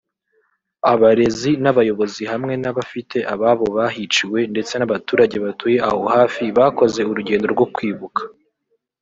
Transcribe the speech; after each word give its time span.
abarezi 0.93 1.51
n’abayobozi 1.63 2.23
hamwe 2.31 2.53
n’abafite 2.63 3.17
ababo 3.33 3.67
bahiciwe 3.77 4.39
ndetse 4.51 4.73
n’abaturage 4.77 5.35
batuye 5.45 5.77
aho 5.89 6.01
hafi 6.15 6.43
bakoze 6.57 7.01
urugendo 7.11 7.45
rwo 7.53 7.65
kwibuka 7.75 8.21